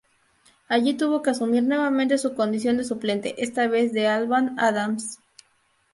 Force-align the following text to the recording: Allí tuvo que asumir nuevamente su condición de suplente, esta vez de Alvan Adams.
Allí 0.67 0.95
tuvo 0.95 1.21
que 1.21 1.29
asumir 1.29 1.61
nuevamente 1.61 2.17
su 2.17 2.33
condición 2.33 2.75
de 2.75 2.85
suplente, 2.85 3.35
esta 3.43 3.67
vez 3.67 3.93
de 3.93 4.07
Alvan 4.07 4.59
Adams. 4.59 5.19